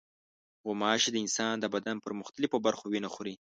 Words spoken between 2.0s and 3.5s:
پر مختلفو برخو وینه خوري.